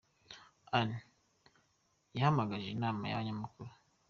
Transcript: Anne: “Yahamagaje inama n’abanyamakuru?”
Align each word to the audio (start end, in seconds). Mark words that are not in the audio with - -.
Anne: 0.77 0.97
“Yahamagaje 2.17 2.67
inama 2.71 2.99
n’abanyamakuru?” 3.03 3.69